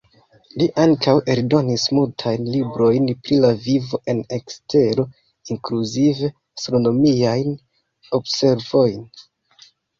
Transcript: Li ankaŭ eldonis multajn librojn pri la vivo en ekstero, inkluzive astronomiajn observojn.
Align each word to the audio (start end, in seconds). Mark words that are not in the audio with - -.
Li 0.59 0.67
ankaŭ 0.83 1.13
eldonis 1.33 1.83
multajn 1.97 2.47
librojn 2.55 3.05
pri 3.27 3.37
la 3.45 3.53
vivo 3.67 4.01
en 4.15 4.23
ekstero, 4.39 5.07
inkluzive 5.53 6.33
astronomiajn 6.33 7.57
observojn. 8.23 9.09